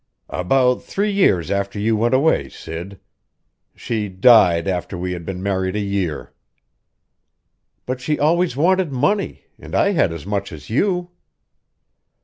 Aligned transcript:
"About 0.31 0.81
three 0.81 1.11
years 1.11 1.51
after 1.51 1.77
you 1.77 1.95
went 1.95 2.15
away, 2.15 2.49
Sid. 2.49 2.99
She 3.75 4.09
died 4.09 4.67
after 4.67 4.97
we 4.97 5.11
had 5.11 5.25
been 5.27 5.43
married 5.43 5.75
a 5.75 5.79
year." 5.79 6.33
"But 7.85 8.01
she 8.01 8.17
always 8.17 8.57
wanted 8.57 8.91
money, 8.91 9.43
and 9.59 9.75
I 9.75 9.91
had 9.91 10.11
as 10.11 10.25
much 10.25 10.51
as 10.51 10.71
you." 10.71 11.11